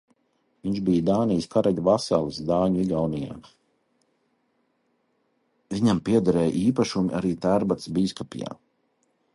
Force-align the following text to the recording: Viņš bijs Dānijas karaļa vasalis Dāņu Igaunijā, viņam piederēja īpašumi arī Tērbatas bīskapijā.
Viņš 0.67 0.77
bijs 0.85 1.01
Dānijas 1.09 1.47
karaļa 1.55 1.83
vasalis 1.87 2.39
Dāņu 2.51 2.81
Igaunijā, 2.85 3.37
viņam 5.77 6.03
piederēja 6.11 6.57
īpašumi 6.65 7.17
arī 7.21 7.37
Tērbatas 7.47 7.93
bīskapijā. 8.01 8.61